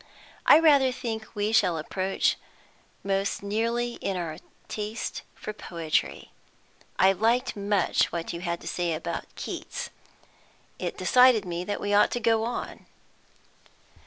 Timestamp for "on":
12.45-12.87